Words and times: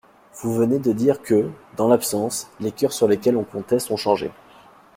Vous 0.41 0.51
venez 0.55 0.79
de 0.79 0.93
dire 0.93 1.21
que, 1.21 1.47
dans 1.77 1.87
l'absence, 1.87 2.49
les 2.59 2.71
coeurs 2.71 2.91
sur 2.91 3.07
lesquels 3.07 3.37
on 3.37 3.43
comptait 3.43 3.77
sont 3.77 3.97
changés. 3.97 4.31